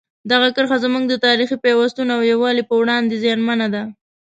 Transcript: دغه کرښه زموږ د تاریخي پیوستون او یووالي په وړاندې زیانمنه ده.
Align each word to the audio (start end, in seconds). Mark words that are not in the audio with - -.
دغه 0.31 0.47
کرښه 0.55 0.77
زموږ 0.85 1.03
د 1.07 1.13
تاریخي 1.25 1.57
پیوستون 1.63 2.07
او 2.15 2.21
یووالي 2.31 2.63
په 2.69 2.75
وړاندې 2.81 3.15
زیانمنه 3.23 3.67
ده. 3.73 3.83